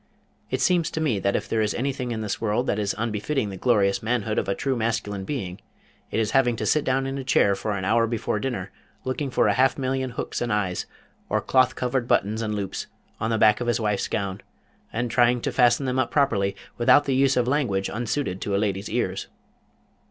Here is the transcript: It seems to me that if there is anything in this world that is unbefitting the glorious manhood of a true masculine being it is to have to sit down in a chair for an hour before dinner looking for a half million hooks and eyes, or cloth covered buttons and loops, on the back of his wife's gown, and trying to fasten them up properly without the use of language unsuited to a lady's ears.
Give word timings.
It 0.49 0.61
seems 0.61 0.89
to 0.89 0.99
me 0.99 1.19
that 1.19 1.35
if 1.35 1.47
there 1.47 1.61
is 1.61 1.75
anything 1.75 2.09
in 2.09 2.21
this 2.21 2.41
world 2.41 2.65
that 2.65 2.79
is 2.79 2.95
unbefitting 2.95 3.49
the 3.51 3.55
glorious 3.55 4.01
manhood 4.01 4.39
of 4.39 4.49
a 4.49 4.55
true 4.55 4.75
masculine 4.75 5.25
being 5.25 5.61
it 6.09 6.19
is 6.19 6.29
to 6.29 6.33
have 6.37 6.55
to 6.55 6.65
sit 6.65 6.83
down 6.83 7.05
in 7.05 7.19
a 7.19 7.23
chair 7.23 7.53
for 7.53 7.73
an 7.77 7.85
hour 7.85 8.07
before 8.07 8.39
dinner 8.39 8.71
looking 9.03 9.29
for 9.29 9.45
a 9.47 9.53
half 9.53 9.77
million 9.77 10.09
hooks 10.09 10.41
and 10.41 10.51
eyes, 10.51 10.87
or 11.29 11.39
cloth 11.39 11.75
covered 11.75 12.07
buttons 12.07 12.41
and 12.41 12.55
loops, 12.55 12.87
on 13.19 13.29
the 13.29 13.37
back 13.37 13.61
of 13.61 13.67
his 13.67 13.79
wife's 13.79 14.07
gown, 14.07 14.41
and 14.91 15.11
trying 15.11 15.39
to 15.41 15.51
fasten 15.51 15.85
them 15.85 15.99
up 15.99 16.09
properly 16.09 16.55
without 16.79 17.05
the 17.05 17.13
use 17.13 17.37
of 17.37 17.47
language 17.47 17.87
unsuited 17.87 18.41
to 18.41 18.55
a 18.55 18.57
lady's 18.57 18.89
ears. 18.89 19.27